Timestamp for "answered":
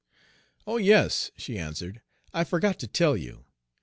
1.59-2.01